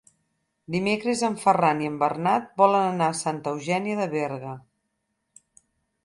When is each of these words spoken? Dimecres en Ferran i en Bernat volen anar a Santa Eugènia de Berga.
Dimecres 0.75 1.19
en 1.25 1.33
Ferran 1.41 1.83
i 1.83 1.89
en 1.89 1.99
Bernat 2.03 2.47
volen 2.61 2.85
anar 2.93 3.09
a 3.13 3.17
Santa 3.19 3.53
Eugènia 3.57 3.99
de 3.99 4.07
Berga. 4.15 4.55